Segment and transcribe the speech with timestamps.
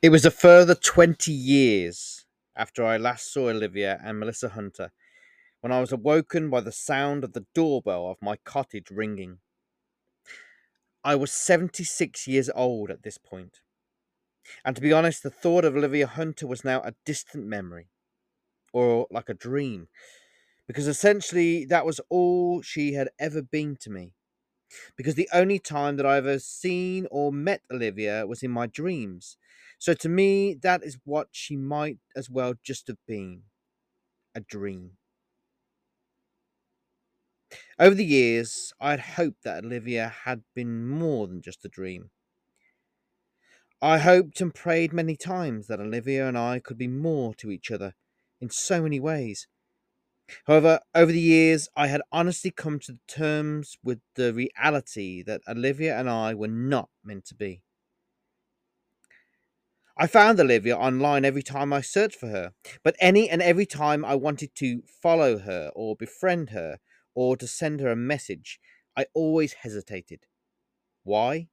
[0.00, 2.24] It was a further 20 years
[2.56, 4.92] after I last saw Olivia and Melissa Hunter
[5.60, 9.38] when I was awoken by the sound of the doorbell of my cottage ringing.
[11.02, 13.60] I was 76 years old at this point,
[14.64, 17.88] and to be honest, the thought of Olivia Hunter was now a distant memory,
[18.72, 19.88] or like a dream,
[20.66, 24.14] because essentially that was all she had ever been to me.
[24.96, 29.36] Because the only time that I ever seen or met Olivia was in my dreams.
[29.78, 33.44] So to me, that is what she might as well just have been
[34.34, 34.98] a dream.
[37.78, 42.10] Over the years, I had hoped that Olivia had been more than just a dream.
[43.82, 47.72] I hoped and prayed many times that Olivia and I could be more to each
[47.72, 47.94] other
[48.40, 49.48] in so many ways.
[50.46, 55.96] However, over the years, I had honestly come to terms with the reality that Olivia
[55.98, 57.62] and I were not meant to be.
[60.00, 62.52] I found Olivia online every time I searched for her,
[62.84, 66.78] but any and every time I wanted to follow her or befriend her
[67.16, 68.60] or to send her a message,
[68.96, 70.20] I always hesitated.
[71.02, 71.48] Why?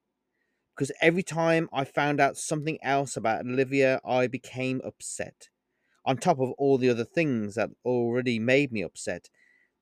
[0.76, 5.50] Because every time I found out something else about Olivia, I became upset.
[6.06, 9.28] On top of all the other things that already made me upset,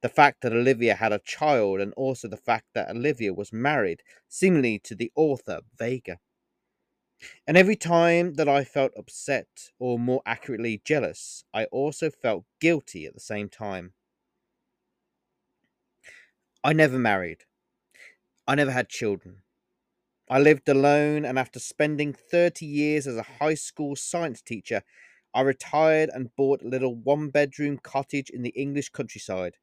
[0.02, 4.04] the fact that Olivia had a child, and also the fact that Olivia was married,
[4.30, 6.20] seemingly to the author Vega.
[7.48, 13.06] And every time that I felt upset, or more accurately, jealous, I also felt guilty
[13.06, 13.94] at the same time.
[16.62, 17.46] I never married.
[18.48, 19.42] I never had children.
[20.30, 24.84] I lived alone, and after spending 30 years as a high school science teacher,
[25.34, 29.58] I retired and bought a little one bedroom cottage in the English countryside.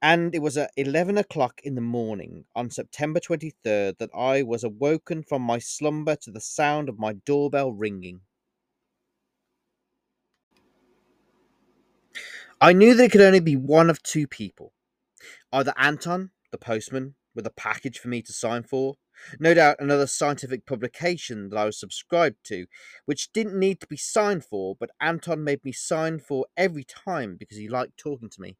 [0.00, 4.64] And it was at 11 o'clock in the morning on September 23rd that I was
[4.64, 8.20] awoken from my slumber to the sound of my doorbell ringing.
[12.60, 14.72] I knew there could only be one of two people
[15.52, 18.96] either Anton, the postman, with a package for me to sign for,
[19.38, 22.66] no doubt another scientific publication that I was subscribed to,
[23.04, 27.36] which didn't need to be signed for, but Anton made me sign for every time
[27.38, 28.56] because he liked talking to me.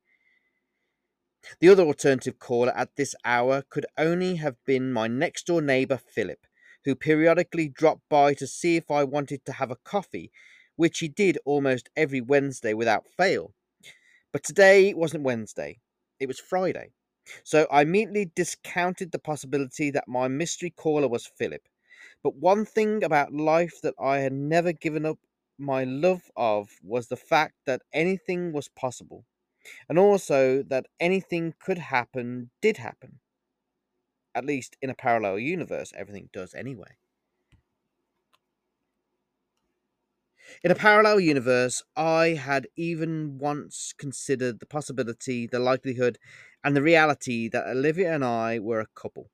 [1.61, 5.97] The other alternative caller at this hour could only have been my next door neighbour
[5.97, 6.47] Philip,
[6.85, 10.31] who periodically dropped by to see if I wanted to have a coffee,
[10.77, 13.55] which he did almost every Wednesday without fail.
[14.33, 15.81] But today wasn't Wednesday,
[16.21, 16.93] it was Friday.
[17.45, 21.63] So I immediately discounted the possibility that my mystery caller was Philip.
[22.23, 25.19] But one thing about life that I had never given up
[25.59, 29.25] my love of was the fact that anything was possible,
[29.89, 33.21] and also that anything could happen did happen.
[34.35, 36.97] At least in a parallel universe, everything does anyway.
[40.63, 46.19] In a parallel universe, I had even once considered the possibility, the likelihood,
[46.65, 49.31] and the reality that Olivia and I were a couple.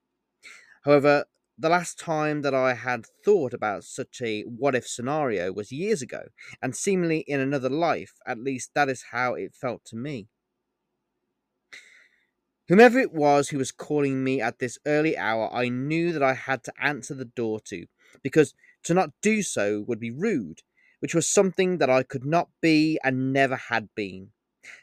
[0.84, 1.25] However,
[1.57, 6.03] the last time that I had thought about such a what if scenario was years
[6.03, 6.29] ago,
[6.61, 10.29] and seemingly in another life, at least that is how it felt to me.
[12.69, 16.33] Whomever it was who was calling me at this early hour, I knew that I
[16.33, 17.87] had to answer the door to,
[18.23, 18.55] because
[18.85, 20.63] to not do so would be rude,
[21.01, 24.31] which was something that I could not be and never had been.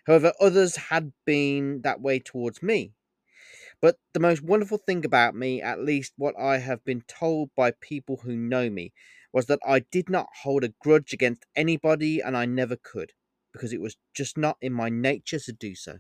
[0.06, 2.94] However, others had been that way towards me.
[3.82, 7.72] But the most wonderful thing about me, at least what I have been told by
[7.72, 8.94] people who know me,
[9.34, 13.14] was that I did not hold a grudge against anybody and I never could,
[13.52, 15.98] because it was just not in my nature to do so.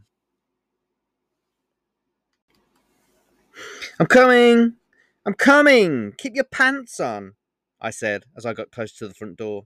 [4.00, 4.75] I'm coming!
[5.25, 6.14] I'm coming!
[6.18, 7.34] Keep your pants on,
[7.81, 9.66] I said as I got close to the front door.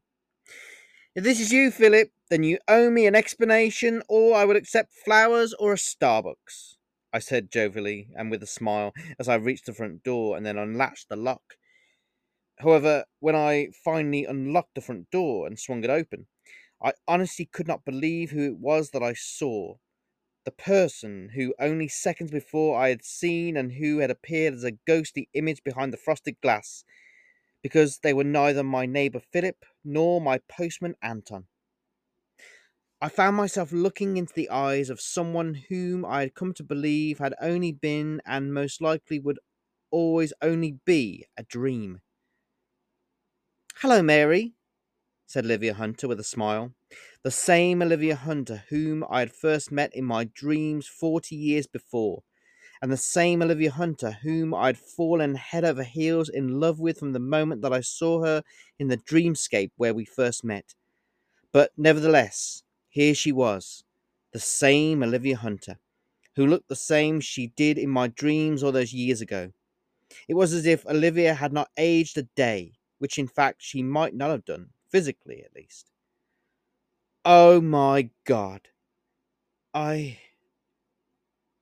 [1.16, 4.94] If this is you, Philip, then you owe me an explanation, or I will accept
[4.94, 6.75] flowers or a Starbucks,
[7.16, 10.58] I said jovially and with a smile as I reached the front door and then
[10.58, 11.56] unlatched the lock.
[12.60, 16.28] However, when I finally unlocked the front door and swung it open,
[16.84, 19.78] I honestly could not believe who it was that I saw.
[20.44, 24.72] The person who only seconds before I had seen and who had appeared as a
[24.86, 26.84] ghostly image behind the frosted glass
[27.64, 31.48] because they were neither my neighbour Philip nor my postman Anton.
[33.06, 37.20] I found myself looking into the eyes of someone whom I had come to believe
[37.20, 39.38] had only been and most likely would
[39.92, 42.02] always only be a dream.
[43.76, 44.56] Hello, Mary,
[45.28, 46.74] said Olivia Hunter with a smile.
[47.22, 52.24] The same Olivia Hunter whom I had first met in my dreams forty years before,
[52.82, 56.98] and the same Olivia Hunter whom I had fallen head over heels in love with
[56.98, 58.42] from the moment that I saw her
[58.80, 60.74] in the dreamscape where we first met.
[61.52, 62.64] But nevertheless,
[62.96, 63.84] here she was,
[64.32, 65.78] the same Olivia Hunter,
[66.38, 69.52] who looked the same she did in my dreams all those years ago.
[70.30, 74.16] It was as if Olivia had not aged a day, which in fact she might
[74.16, 75.92] not have done, physically at least.
[77.26, 78.62] Oh my god.
[79.74, 80.18] I.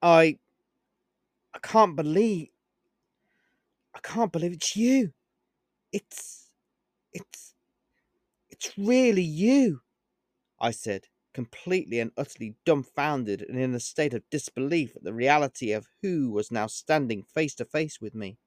[0.00, 0.38] I.
[1.52, 2.50] I can't believe.
[3.92, 5.12] I can't believe it's you.
[5.90, 6.48] It's.
[7.12, 7.54] It's.
[8.50, 9.80] It's really you.
[10.60, 15.72] I said, completely and utterly dumbfounded and in a state of disbelief at the reality
[15.72, 18.38] of who was now standing face to face with me.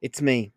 [0.00, 0.52] It's me.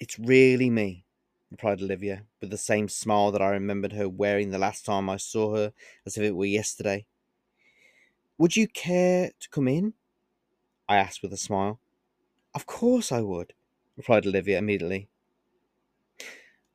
[0.00, 1.04] It's really me,
[1.50, 5.16] replied Olivia, with the same smile that I remembered her wearing the last time I
[5.16, 5.72] saw her,
[6.06, 7.04] as if it were yesterday.
[8.38, 9.94] Would you care to come in?
[10.88, 11.80] I asked with a smile.
[12.54, 13.54] Of course I would,
[13.96, 15.08] replied Olivia immediately.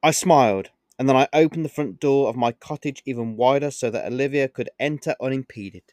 [0.03, 0.69] I smiled,
[1.03, 4.47] and then I opened the front door of my cottage even wider so that Olivia
[4.47, 5.83] could enter unimpeded.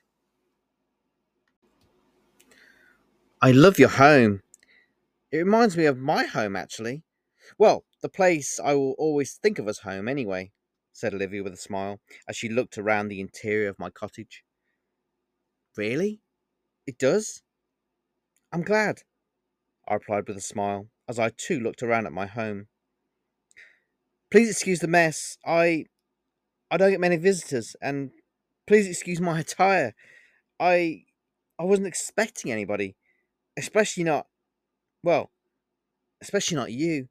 [3.43, 4.43] I love your home.
[5.33, 7.03] It reminds me of my home, actually.
[7.59, 10.53] Well, the place I will always think of as home, anyway,
[10.93, 11.99] said Olivia with a smile
[12.29, 14.45] as she looked around the interior of my cottage.
[15.77, 16.21] Really?
[16.87, 17.43] It does?
[18.53, 19.01] I'm glad,
[19.89, 22.69] I replied with a smile as I too looked around at my home.
[24.31, 25.39] Please excuse the mess.
[25.45, 25.87] I
[26.71, 28.11] I don't get many visitors and
[28.67, 29.95] please excuse my attire.
[30.59, 31.05] I
[31.59, 32.97] I wasn't expecting anybody,
[33.59, 34.27] especially not
[35.03, 35.31] well,
[36.23, 37.09] especially not you.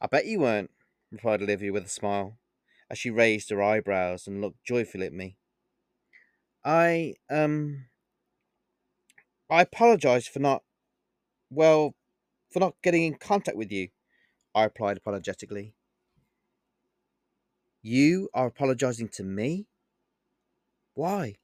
[0.00, 0.70] I bet you weren't,
[1.10, 2.38] replied Olivia with a smile,
[2.90, 5.36] as she raised her eyebrows and looked joyfully at me.
[6.64, 7.86] I, um,
[9.50, 10.62] I apologize for not,
[11.50, 11.94] well,
[12.52, 13.88] for not getting in contact with you,
[14.54, 15.74] I replied apologetically.
[17.82, 19.66] You are apologizing to me?
[20.94, 21.36] Why?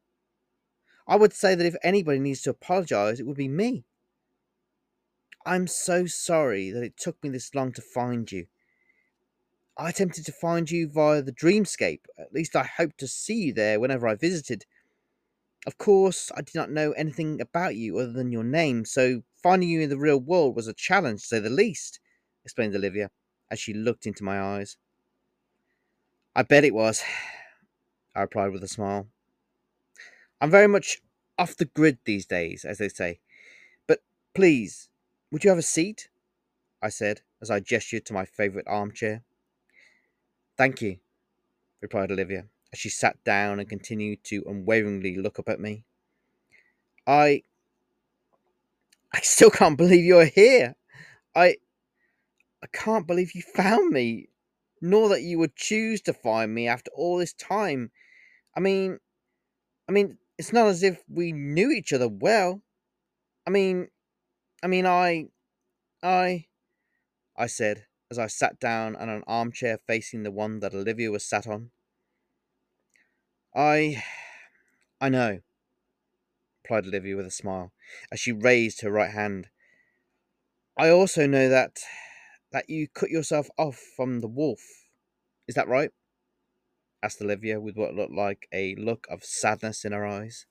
[1.06, 3.84] I would say that if anybody needs to apologize, it would be me.
[5.46, 8.46] I'm so sorry that it took me this long to find you.
[9.76, 12.06] I attempted to find you via the dreamscape.
[12.18, 14.64] At least I hoped to see you there whenever I visited.
[15.66, 19.68] Of course, I did not know anything about you other than your name, so finding
[19.68, 22.00] you in the real world was a challenge, to say the least,
[22.44, 23.10] explained Olivia
[23.50, 24.76] as she looked into my eyes.
[26.36, 27.02] I bet it was,
[28.14, 29.06] I replied with a smile.
[30.40, 31.00] I'm very much
[31.38, 33.20] off the grid these days, as they say.
[33.86, 34.00] But
[34.34, 34.88] please,
[35.30, 36.08] would you have a seat?
[36.82, 39.22] I said as I gestured to my favourite armchair.
[40.56, 40.98] Thank you,
[41.80, 45.84] replied Olivia as she sat down and continued to unwaveringly look up at me.
[47.06, 47.42] I.
[49.12, 50.74] I still can't believe you're here.
[51.34, 51.56] I.
[52.62, 54.28] I can't believe you found me,
[54.84, 57.90] nor that you would choose to find me after all this time.
[58.54, 58.98] I mean,
[59.88, 62.60] I mean, it's not as if we knew each other well.
[63.46, 63.88] I mean,
[64.62, 65.28] I mean, I.
[66.02, 66.46] I.
[67.34, 71.24] I said as I sat down on an armchair facing the one that Olivia was
[71.24, 71.70] sat on.
[73.56, 74.04] I.
[75.00, 75.40] I know,
[76.62, 77.72] replied Olivia with a smile,
[78.12, 79.48] as she raised her right hand.
[80.76, 81.78] I also know that.
[82.52, 84.83] that you cut yourself off from the wolf.
[85.46, 85.90] Is that right?
[87.02, 90.46] asked Olivia with what looked like a look of sadness in her eyes.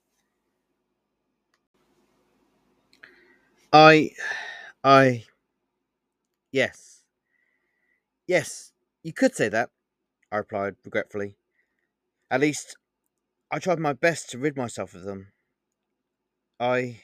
[3.71, 4.12] I.
[4.83, 5.23] I.
[6.51, 7.03] Yes.
[8.27, 8.71] Yes,
[9.01, 9.69] you could say that,
[10.31, 11.35] I replied regretfully.
[12.31, 12.77] At least,
[13.51, 15.33] I tried my best to rid myself of them.
[16.59, 17.01] I.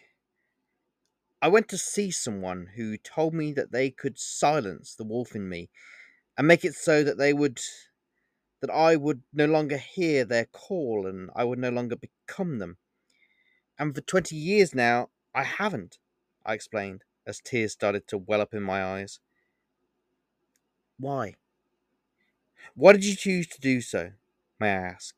[1.41, 5.48] I went to see someone who told me that they could silence the wolf in
[5.48, 5.69] me
[6.39, 7.62] and make it so that they would.
[8.62, 12.77] that I would no longer hear their call and I would no longer become them.
[13.77, 16.00] And for 20 years now, I haven't,
[16.46, 19.19] I explained as tears started to well up in my eyes.
[21.00, 21.36] Why?
[22.74, 24.13] Why did you choose to do so,
[24.60, 25.15] may I ask?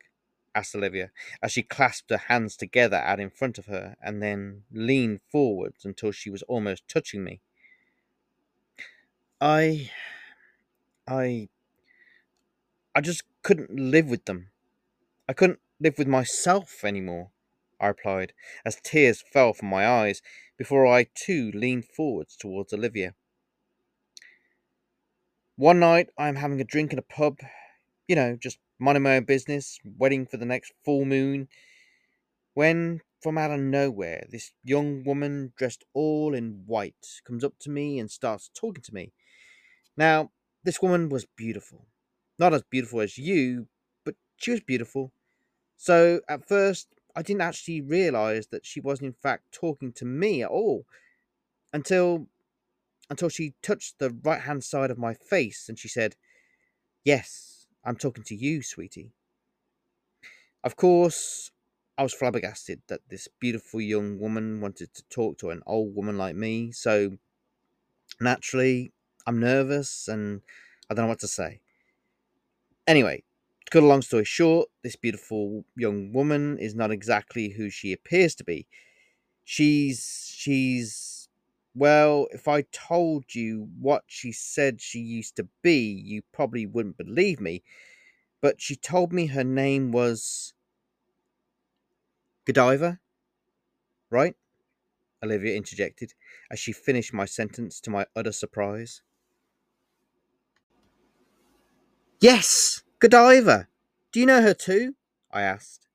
[0.55, 1.11] asked Olivia,
[1.41, 5.85] as she clasped her hands together out in front of her and then leaned forwards
[5.85, 7.41] until she was almost touching me.
[9.39, 9.91] I.
[11.11, 11.49] I.
[12.95, 14.51] I just couldn't live with them.
[15.27, 17.31] I couldn't live with myself anymore,
[17.79, 18.33] I replied,
[18.65, 20.21] as tears fell from my eyes
[20.57, 23.13] before I too leaned forwards towards Olivia.
[25.55, 27.39] One night I am having a drink in a pub,
[28.07, 31.47] you know, just minding my own business, waiting for the next full moon,
[32.53, 37.69] when from out of nowhere, this young woman dressed all in white comes up to
[37.69, 39.13] me and starts talking to me.
[39.95, 40.31] Now,
[40.63, 41.85] this woman was beautiful.
[42.39, 43.67] Not as beautiful as you,
[44.03, 45.11] but she was beautiful.
[45.77, 50.43] So at first, I didn't actually realize that she wasn't in fact talking to me
[50.43, 50.85] at all
[51.73, 52.27] until
[53.09, 56.15] until she touched the right hand side of my face and she said,
[57.03, 59.13] Yes, I'm talking to you, sweetie.
[60.63, 61.51] Of course,
[61.97, 66.17] I was flabbergasted that this beautiful young woman wanted to talk to an old woman
[66.17, 67.17] like me, so
[68.19, 68.93] naturally,
[69.25, 70.41] I'm nervous and
[70.89, 71.61] I don't know what to say.
[72.87, 73.23] Anyway,
[73.65, 77.93] to cut a long story short, this beautiful young woman is not exactly who she
[77.93, 78.67] appears to be.
[79.43, 81.29] She's she's
[81.73, 86.97] well, if I told you what she said she used to be, you probably wouldn't
[86.97, 87.63] believe me.
[88.41, 90.53] But she told me her name was
[92.45, 92.99] Godiva,
[94.09, 94.35] right?
[95.23, 96.13] Olivia interjected
[96.49, 99.01] as she finished my sentence to my utter surprise.
[102.21, 103.67] Yes, Godiva.
[104.11, 104.93] Do you know her too?
[105.31, 105.87] I asked.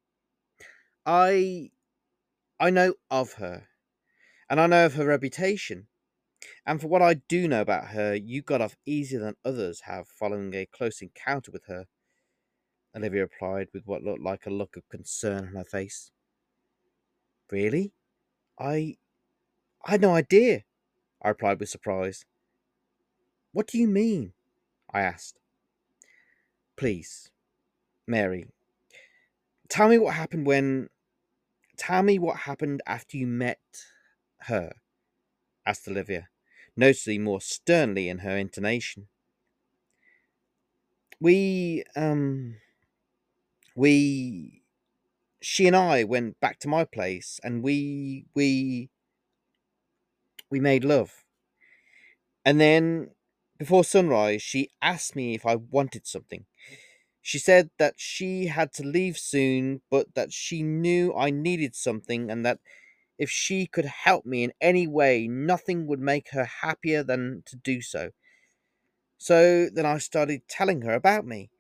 [1.07, 1.71] I
[2.59, 3.69] I know of her,
[4.51, 5.87] and I know of her reputation.
[6.67, 10.09] And for what I do know about her, you got off easier than others have
[10.09, 11.87] following a close encounter with her.
[12.97, 16.11] Olivia replied with what looked like a look of concern on her face.
[17.53, 17.93] Really?
[18.59, 18.97] I
[19.85, 20.65] I had no idea,
[21.23, 22.25] I replied with surprise.
[23.53, 24.33] What do you mean?
[24.93, 25.39] I asked.
[26.77, 27.31] Please,
[28.07, 28.47] Mary,
[29.69, 30.89] tell me what happened when.
[31.77, 33.61] Tell me what happened after you met
[34.43, 34.73] her,
[35.67, 36.29] asked Olivia,
[36.77, 39.09] noticeably more sternly in her intonation.
[41.21, 42.57] We, um,
[43.75, 44.63] we,
[45.43, 48.91] she and I went back to my place and we, we,
[50.51, 51.25] we made love.
[52.45, 53.11] And then
[53.59, 56.47] before sunrise, she asked me if I wanted something.
[57.23, 62.31] She said that she had to leave soon, but that she knew I needed something
[62.31, 62.61] and that
[63.19, 67.57] if she could help me in any way, nothing would make her happier than to
[67.57, 68.11] do so.
[69.19, 71.51] So then I started telling her about me.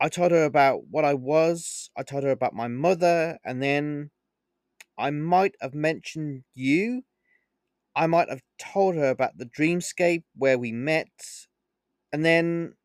[0.00, 4.10] I told her about what I was, I told her about my mother, and then
[4.98, 7.04] I might have mentioned you
[7.96, 11.10] I might have told her about the dreamscape where we met,
[12.12, 12.76] and then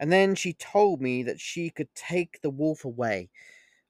[0.00, 3.30] and then she told me that she could take the wolf away,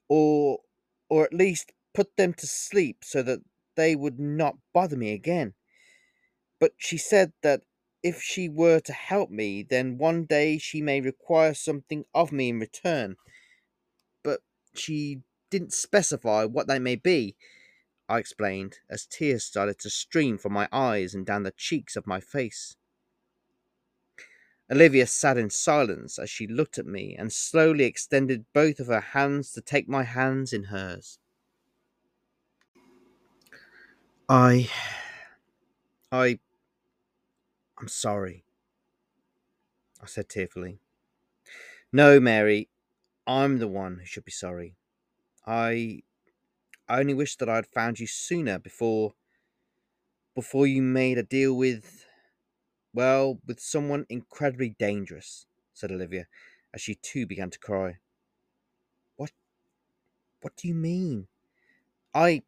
[0.09, 0.61] or
[1.09, 3.41] or at least put them to sleep so that
[3.77, 5.55] they would not bother me again.
[6.61, 7.63] But she said that
[8.03, 12.51] if she were to help me, then one day she may require something of me
[12.51, 13.17] in return.
[14.23, 14.41] But
[14.75, 17.37] she didn't specify what that may be.
[18.11, 22.09] I explained, as tears started to stream from my eyes and down the cheeks of
[22.09, 22.75] my face.
[24.69, 29.01] Olivia sat in silence as she looked at me and slowly extended both of her
[29.01, 31.21] hands to take my hands in hers.
[34.29, 34.69] I.
[36.11, 36.41] I.
[37.79, 38.43] I'm sorry,
[40.03, 40.81] I said tearfully.
[41.93, 42.69] No, Mary,
[43.25, 44.75] I'm the one who should be sorry.
[45.47, 46.03] I
[46.91, 49.15] I only wish that I had found you sooner before
[50.35, 52.05] before you made a deal with
[52.93, 56.27] well, with someone incredibly dangerous, said Olivia,
[56.75, 57.99] as she too began to cry.
[59.15, 59.31] What
[60.41, 61.29] what do you mean?
[62.13, 62.43] I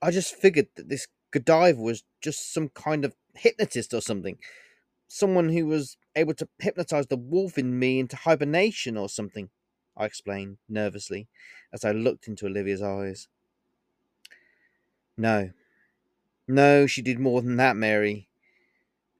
[0.00, 4.38] I just figured that this Godiva was just some kind of hypnotist or something.
[5.06, 9.50] Someone who was able to hypnotize the wolf in me into hibernation or something,
[9.94, 11.28] I explained nervously
[11.74, 13.28] as I looked into Olivia's eyes.
[15.20, 15.50] No.
[16.48, 18.30] No, she did more than that, Mary.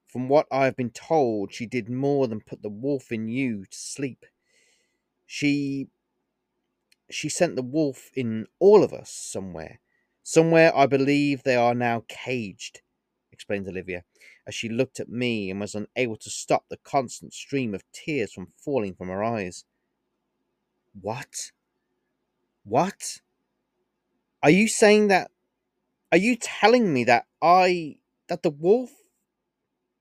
[0.06, 3.66] From what I have been told, she did more than put the wolf in you
[3.66, 4.24] to sleep.
[5.26, 5.88] She.
[7.10, 9.80] She sent the wolf in all of us somewhere.
[10.22, 12.80] Somewhere I believe they are now caged,
[13.30, 14.04] explained Olivia,
[14.46, 18.32] as she looked at me and was unable to stop the constant stream of tears
[18.32, 19.64] from falling from her eyes.
[20.98, 21.50] What?
[22.64, 23.18] What?
[24.42, 25.30] Are you saying that
[26.12, 27.98] are you telling me that I
[28.28, 28.90] that the wolf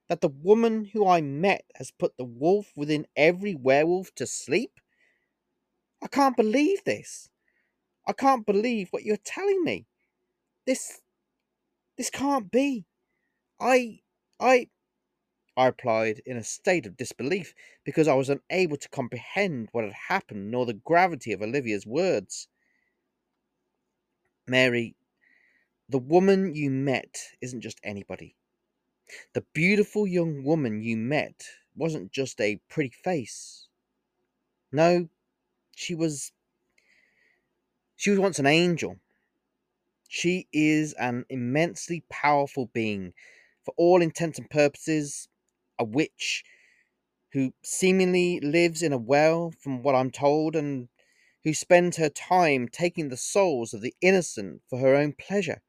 [0.09, 4.79] that the woman who I met has put the wolf within every werewolf to sleep?
[6.03, 7.29] I can't believe this.
[8.07, 9.85] I can't believe what you're telling me.
[10.65, 11.01] This
[11.97, 12.85] this can't be.
[13.59, 13.99] I
[14.39, 14.69] I
[15.57, 19.93] I replied in a state of disbelief because I was unable to comprehend what had
[19.93, 22.47] happened nor the gravity of Olivia's words.
[24.47, 24.95] Mary,
[25.89, 28.35] the woman you met isn't just anybody.
[29.33, 31.43] The beautiful young woman you met
[31.75, 33.67] wasn't just a pretty face.
[34.71, 35.09] No,
[35.75, 36.31] she was.
[37.95, 38.97] She was once an angel.
[40.07, 43.13] She is an immensely powerful being,
[43.63, 45.27] for all intents and purposes,
[45.79, 46.43] a witch
[47.33, 50.89] who seemingly lives in a well, from what I'm told, and
[51.43, 55.61] who spends her time taking the souls of the innocent for her own pleasure.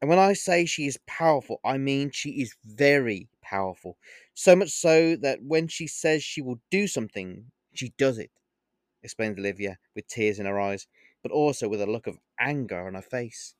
[0.00, 3.96] And when I say she is powerful, I mean she is very powerful.
[4.34, 8.30] So much so that when she says she will do something, she does it,
[9.02, 10.86] explained Olivia with tears in her eyes,
[11.22, 13.54] but also with a look of anger on her face.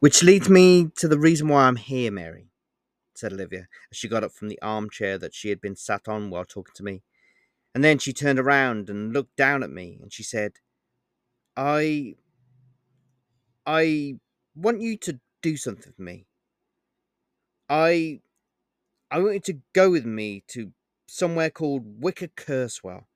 [0.00, 2.50] Which leads me to the reason why I'm here, Mary,
[3.14, 6.30] said Olivia, as she got up from the armchair that she had been sat on
[6.30, 7.02] while talking to me.
[7.74, 10.52] And then she turned around and looked down at me and she said,
[11.56, 12.14] I.
[13.68, 14.16] I
[14.56, 16.26] want you to do something for me.
[17.68, 18.22] I.
[19.10, 20.72] I want you to go with me to
[21.08, 23.06] somewhere called Wicker Cursewell.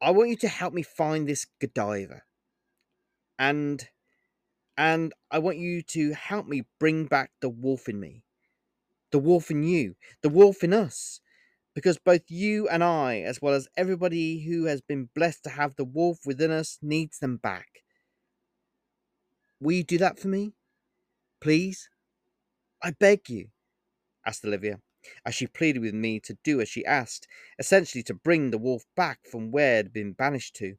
[0.00, 2.22] I want you to help me find this Godiva.
[3.38, 3.88] And
[4.78, 8.24] and I want you to help me bring back the wolf in me.
[9.12, 11.20] The wolf in you, the wolf in us.
[11.74, 15.76] Because both you and I, as well as everybody who has been blessed to have
[15.76, 17.83] the wolf within us, needs them back.
[19.60, 20.52] Will you do that for me?
[21.40, 21.88] Please?
[22.82, 23.50] I beg you,
[24.26, 24.80] asked Olivia,
[25.24, 28.84] as she pleaded with me to do as she asked, essentially to bring the wolf
[28.96, 30.78] back from where it had been banished to.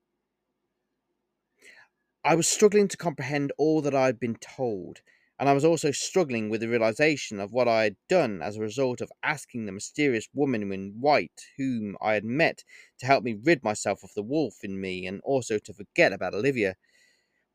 [2.25, 5.01] I was struggling to comprehend all that I had been told,
[5.39, 8.61] and I was also struggling with the realization of what I had done as a
[8.61, 12.63] result of asking the mysterious woman in white whom I had met
[12.99, 16.33] to help me rid myself of the wolf in me and also to forget about
[16.33, 16.75] Olivia,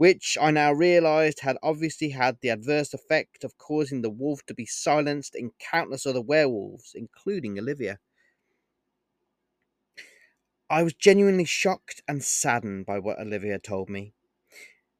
[0.01, 4.55] which I now realized had obviously had the adverse effect of causing the wolf to
[4.55, 7.99] be silenced in countless other werewolves, including Olivia.
[10.71, 14.15] I was genuinely shocked and saddened by what Olivia told me.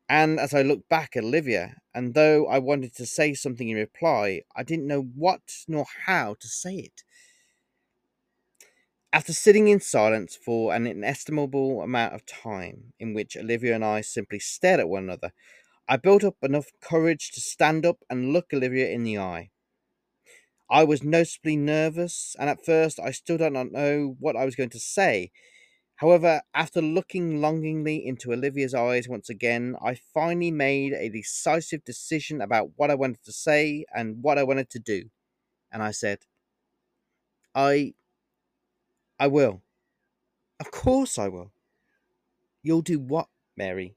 [0.07, 3.79] And as I looked back at Olivia, and though I wanted to say something in
[3.79, 7.05] reply, I didn't know what nor how to say it.
[9.13, 14.03] After sitting in silence for an inestimable amount of time, in which Olivia and I
[14.03, 15.33] simply stared at one another,
[15.89, 19.51] I built up enough courage to stand up and look Olivia in the eye.
[20.71, 24.55] I was noticeably nervous, and at first I still did not know what I was
[24.55, 25.33] going to say,
[26.01, 32.41] However, after looking longingly into Olivia's eyes once again, I finally made a decisive decision
[32.41, 35.11] about what I wanted to say and what I wanted to do.
[35.71, 36.21] And I said,
[37.55, 37.93] I.
[39.21, 39.61] I will.
[40.59, 41.53] Of course I will.
[42.63, 43.95] You'll do what, Mary?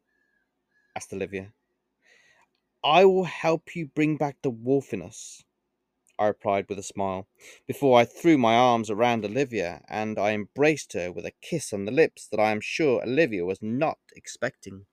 [0.97, 1.53] asked Olivia.
[2.83, 5.45] I will help you bring back the wolf in us.
[6.19, 7.29] I replied with a smile,
[7.65, 11.86] before I threw my arms around Olivia and I embraced her with a kiss on
[11.86, 14.88] the lips that I am sure Olivia was not expecting.